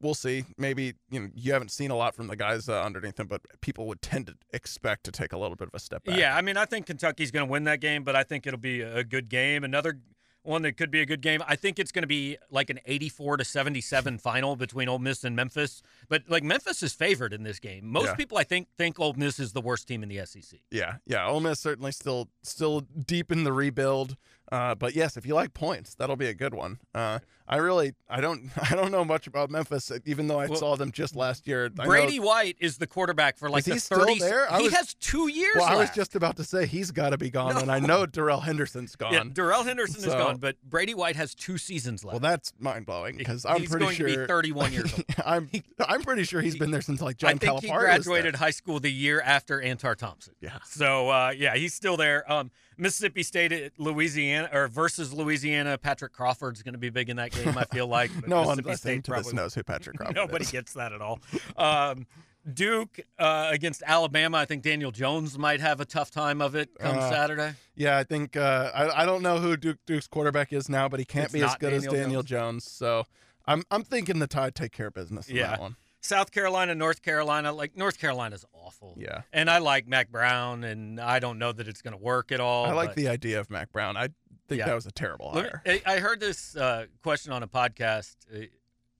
[0.00, 0.44] we'll see.
[0.56, 3.42] Maybe you know you haven't seen a lot from the guys uh, underneath them, but
[3.60, 6.18] people would tend to expect to take a little bit of a step back.
[6.18, 8.58] Yeah, I mean, I think Kentucky's going to win that game, but I think it'll
[8.58, 9.64] be a good game.
[9.64, 9.98] Another
[10.46, 11.42] one that could be a good game.
[11.46, 15.24] I think it's going to be like an 84 to 77 final between Ole Miss
[15.24, 15.82] and Memphis.
[16.08, 17.86] But like Memphis is favored in this game.
[17.90, 18.14] Most Yeah.
[18.14, 20.60] people, I think, think Ole Miss is the worst team in the SEC.
[20.70, 21.26] Yeah, yeah.
[21.26, 24.16] Ole Miss certainly still still deep in the rebuild.
[24.52, 26.78] Uh, but yes, if you like points, that'll be a good one.
[26.94, 30.58] Uh, I really, I don't, I don't know much about Memphis, even though I Well,
[30.58, 31.70] saw them just last year.
[31.78, 34.50] I know- Brady White is the quarterback for like Is he the still there?
[34.52, 37.10] I he was- has two years well, I was just about to say he's got
[37.10, 39.12] to be gone, and I know Darrell Henderson's gone.
[39.12, 42.14] yeah, Darrell Henderson is gone, but Brady White has two seasons left.
[42.14, 45.04] well, that's mind blowing because I'm He's pretty going sure to be 31 years old.
[45.24, 45.50] I'm,
[45.88, 48.36] I'm pretty sure he's been there since like John I think he Calipari was graduated
[48.36, 50.34] high school the year after Antar Thompson.
[50.40, 50.58] Yeah.
[50.66, 52.30] So uh, yeah, he's still there.
[52.32, 55.78] Um, Mississippi State at Louisiana or versus Louisiana.
[55.78, 57.56] Patrick Crawford's going to be big in that game.
[57.56, 60.44] I feel like No one Mississippi listening State to this knows who Patrick Crawford Nobody
[60.44, 60.50] is.
[60.50, 61.20] gets that at all.
[61.56, 62.06] Um,
[62.52, 64.36] Duke uh, against Alabama.
[64.38, 67.54] I think Daniel Jones might have a tough time of it come Uh, Saturday.
[67.74, 71.00] Yeah, I think uh, I, I don't know who Duke Duke's quarterback is now, but
[71.00, 72.64] he can't It's be as good as Daniel Daniel Jones.
[72.70, 73.04] So
[73.46, 75.48] I'm I'm thinking the Tide take care of business in Yeah.
[75.48, 75.76] that one.
[76.06, 77.52] South Carolina, North Carolina.
[77.52, 78.94] Like North Carolina's awful.
[78.98, 79.22] Yeah.
[79.32, 82.40] And I like Mack Brown, and I don't know that it's going to work at
[82.40, 82.66] all.
[82.66, 83.96] I like but- the idea of Mack Brown.
[83.96, 84.08] I
[84.48, 84.66] think Yeah.
[84.66, 85.62] that was a terrible hire.
[85.66, 88.46] I I heard this uh, question on a podcast uh,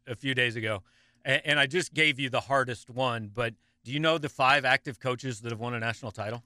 [0.06, 0.82] a few days ago,
[1.24, 3.30] and, I just gave you the hardest one.
[3.32, 6.42] But do you know the five active coaches that have won a national title?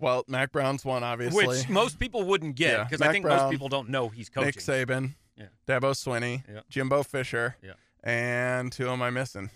[0.00, 1.46] Well, Mack Brown's one, obviously.
[1.46, 4.30] Which most people wouldn't get Yeah, because I think Brown, most people don't know he's
[4.30, 4.46] coaching.
[4.46, 5.46] Nick Saban, Yeah.
[5.68, 6.60] Dabo Swinney, Yeah.
[6.70, 7.72] Jimbo Fisher, Yeah.
[8.02, 9.50] and who am I missing?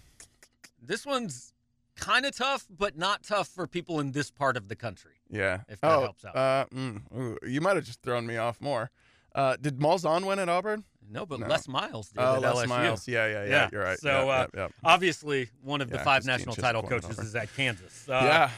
[0.87, 1.53] This one's
[1.97, 5.15] kind of tough, but not tough for people in this part of the country.
[5.31, 5.61] Yeah.
[5.69, 6.37] If that oh, helps out.
[6.37, 8.91] Uh, mm, ooh, you might have just thrown me off more.
[9.35, 10.85] Uh, did Malzahn win at Auburn?
[11.09, 11.47] No, but No.
[11.47, 12.69] Les Miles did Oh, at Les LSU.
[12.69, 13.09] Miles.
[13.09, 13.69] Yeah, yeah, yeah, Yeah.
[13.73, 13.99] You're right.
[13.99, 14.73] So, Yep, uh, yep.
[14.85, 18.09] Obviously, one of the Yeah, five national title coaches is at Kansas.
[18.09, 18.51] Uh, yeah.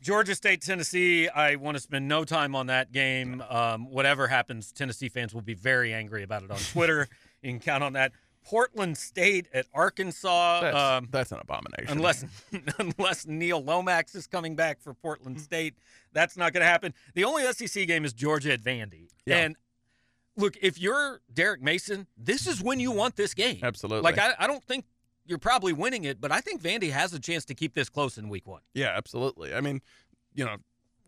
[0.00, 1.28] Georgia State, Tennessee.
[1.28, 3.42] I want to spend no time on that game.
[3.48, 7.08] Um, whatever happens, Tennessee fans will be very angry about it on Twitter.
[7.42, 8.12] you can count on that.
[8.44, 10.60] Portland State at Arkansas.
[10.60, 11.88] That's, um, that's an abomination.
[11.88, 12.24] unless
[12.78, 15.74] unless Neil Lomax is coming back for Portland State,
[16.12, 16.94] that's not going to happen.
[17.14, 19.08] The only SEC game is Georgia at Vandy.
[19.26, 19.38] Yeah.
[19.38, 19.56] And
[20.36, 23.60] look, if you're Derek Mason, this is when you want this game.
[23.62, 24.02] Absolutely.
[24.02, 24.84] Like I, I don't think
[25.26, 28.18] you're probably winning it, but I think Vandy has a chance to keep this close
[28.18, 28.60] in week one.
[28.74, 29.54] Yeah, absolutely.
[29.54, 29.80] I mean,
[30.34, 30.56] you know,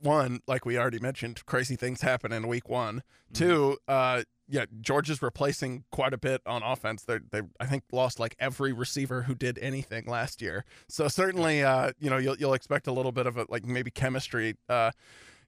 [0.00, 3.02] one, like we already mentioned, crazy things happen in week one.
[3.32, 3.34] Mm-hmm.
[3.34, 7.02] Two, uh, yeah, Georgia's replacing quite a bit on offense.
[7.04, 10.64] They they I think lost like every receiver who did anything last year.
[10.88, 13.90] So certainly, uh, you know, you'll you'll expect a little bit of a like maybe
[13.90, 14.56] chemistry.
[14.68, 14.92] Uh,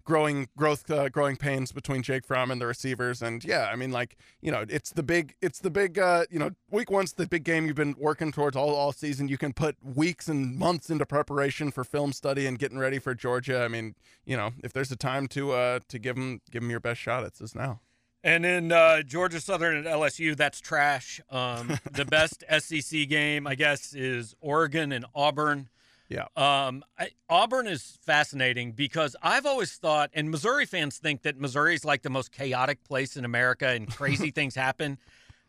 [0.09, 3.93] growing growth uh, growing pains between Jake Fromm and the receivers and yeah I mean
[3.93, 7.27] like you know it's the big it's the big uh, you know week one's the
[7.27, 10.89] big game you've been working towards all all season you can put weeks and months
[10.89, 14.73] into preparation for film study and getting ready for Georgia I mean you know if
[14.73, 17.55] there's a time to uh to give them give them your best shot it's is
[17.55, 17.81] now
[18.25, 21.21] And then uh, Georgia Southern at LSU, that's trash.
[21.31, 25.69] Um, the best SEC game, I guess, is Oregon and Auburn.
[26.09, 26.27] Yeah.
[26.37, 31.75] Um, I, Auburn is fascinating because I've always thought, and Missouri fans think that Missouri
[31.75, 34.99] is like the most chaotic place in America and crazy things happen.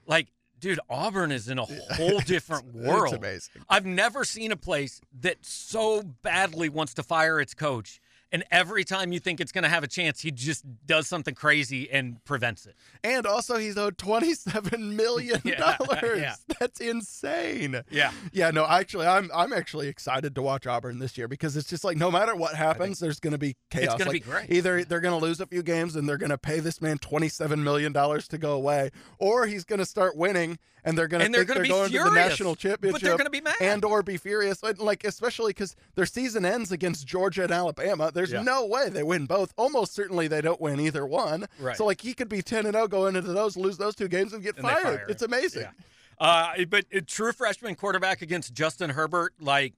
[0.05, 0.27] Like,
[0.59, 3.13] dude, Auburn is in a whole different world.
[3.13, 8.01] it's amazing I've never seen a place that so badly wants to fire its coach.
[8.31, 11.33] And every time you think it's going to have a chance, he just does something
[11.33, 12.75] crazy and prevents it.
[13.03, 16.21] and also he's owed twenty-seven million dollars.
[16.21, 16.35] yeah.
[16.59, 18.11] that's insane Yeah.
[18.31, 21.83] Yeah, no, actually, I'm I'm actually excited to watch Auburn this year because it's just
[21.83, 23.95] like no matter what happens, there's going to be chaos.
[23.97, 24.51] gonna be great.
[24.51, 26.97] Either they're going to lose a few games and they're going to pay this man
[26.99, 31.25] 27 million dollars to go away, or he's going to start winning and they're going
[31.25, 32.93] to they're gonna they're be going to the national championship.
[32.93, 33.55] but they're gonna be mad.
[33.59, 38.11] and or be furious, like especially because their season ends against Georgia and Alabama.
[38.19, 38.41] There's Yeah.
[38.41, 39.53] no way they win both.
[39.55, 41.47] Almost certainly they don't win either one.
[41.57, 41.77] Right.
[41.77, 44.33] So like he could be 10 and 0 going into those, lose those two games
[44.33, 44.83] and get And fired.
[44.83, 45.61] fire It's amazing.
[45.61, 45.71] Yeah.
[46.19, 49.73] Uh, but a true freshman quarterback against Justin Herbert, like,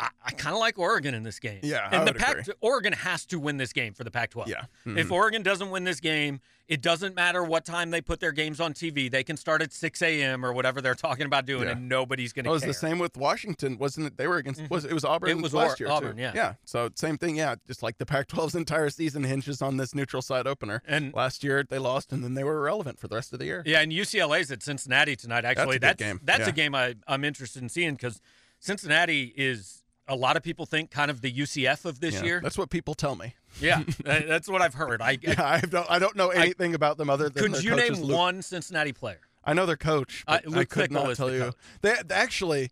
[0.00, 1.60] I, I kind of like Oregon in this game.
[1.62, 2.54] Yeah, I and the would Pac, agree.
[2.60, 4.48] Oregon has to win this game for the Pac-12.
[4.48, 4.64] Yeah.
[4.84, 5.12] If mm-hmm.
[5.12, 8.72] Oregon doesn't win this game, it doesn't matter what time they put their games on
[8.74, 9.08] TV.
[9.08, 10.44] They can start at 6 a.m.
[10.44, 11.72] or whatever they're talking about doing, Yeah.
[11.72, 12.50] and nobody's going to.
[12.50, 12.70] It was care.
[12.70, 14.16] the same with Washington, wasn't it?
[14.16, 14.62] They were against.
[14.62, 14.74] Mm-hmm.
[14.74, 15.30] Was it was Auburn?
[15.30, 16.22] It was last Or- year Auburn, too.
[16.22, 16.32] yeah.
[16.34, 16.54] Yeah.
[16.64, 17.36] So same thing.
[17.36, 17.54] Yeah.
[17.66, 20.82] Just like the Pac-12's entire season hinges on this neutral site opener.
[20.88, 23.44] And- last year they lost, and then they were irrelevant for the rest of the
[23.44, 23.62] year.
[23.64, 25.44] Yeah, and UCLA's at Cincinnati tonight.
[25.44, 26.20] Actually, a good that's game.
[26.24, 26.48] that's Yeah.
[26.48, 28.20] a game I, I'm interested in seeing because
[28.58, 32.40] Cincinnati is a lot of people think kind of the UCF of this Yeah, year.
[32.42, 33.34] That's what people tell me.
[33.60, 35.00] Yeah, that's what I've heard.
[35.00, 35.90] I, Yeah, I don't.
[35.90, 39.20] I don't know anything about them other than could you name Luke- one Cincinnati player?
[39.44, 41.40] I know their coach, but Uh, I could Fickell not tell you.
[41.40, 41.54] coach.
[41.82, 42.70] They actually,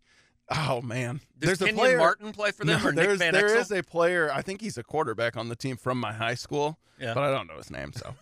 [0.49, 1.97] oh man, Does there's a player.
[1.97, 3.61] Martin play for them No, or Nick Van there Exel?
[3.61, 4.31] is a player.
[4.31, 7.13] I think he's a quarterback on the team from my high school, Yeah.
[7.13, 7.91] but I don't know his name.
[7.93, 8.13] So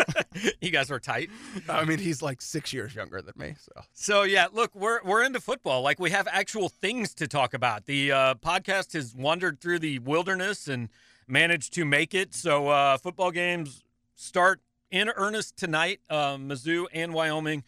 [0.60, 1.30] you guys are tight.
[1.68, 3.54] I mean, he's like six years younger than me.
[3.58, 5.82] So So yeah, look, we're we're into football.
[5.82, 7.86] Like we have actual things to talk about.
[7.86, 10.88] The uh, podcast has wandered through the wilderness and
[11.28, 12.34] managed to make it.
[12.34, 13.82] So uh, football games
[14.14, 14.60] start
[14.90, 16.00] in earnest tonight.
[16.08, 17.64] Uh, Mizzou and Wyoming,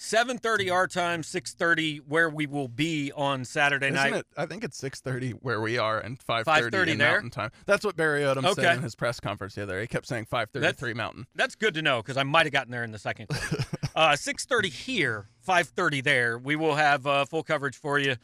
[0.00, 4.14] seven thirty our time, six thirty where we will be on Saturday Isn't night.
[4.14, 4.26] it?
[4.36, 7.12] I think it's six thirty where we are and five 5:30 in there?
[7.12, 7.50] Mountain Time.
[7.66, 8.62] That's what Barry Odom Okay.
[8.62, 9.74] said in his press conference the other.
[9.74, 9.82] day.
[9.82, 11.26] He kept saying five thirty three Mountain.
[11.34, 13.26] That's good to know because I might have gotten there in the second
[13.94, 16.38] uh, 6.30 here, 5.30 there.
[16.38, 18.16] We will have uh, full coverage for you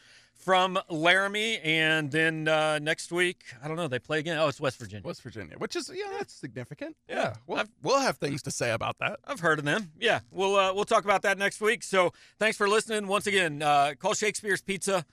[0.46, 1.58] from Laramie.
[1.58, 4.38] And then uh, next week, I don't know, they play again.
[4.38, 5.04] Oh, it's West Virginia.
[5.04, 6.96] West Virginia, which is yeah, that's significant.
[7.08, 7.16] Yeah.
[7.16, 9.18] Yeah, we'll, I've- we'll have things to say about that.
[9.26, 9.90] I've heard of them.
[9.98, 11.82] Yeah, we'll uh, we'll talk about that next week.
[11.82, 13.08] So thanks for listening.
[13.08, 15.04] Once again, uh, call Shakespeare's Pizza.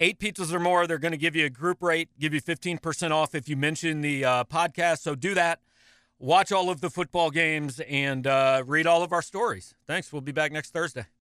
[0.00, 3.10] Eight pizzas or more, they're going to give you a group rate, give you 15%
[3.12, 4.98] off if you mention the uh, podcast.
[4.98, 5.60] So do that.
[6.18, 9.74] Watch all of the football games and uh, read all of our stories.
[9.86, 10.12] Thanks.
[10.12, 11.06] We'll be back next Thursday.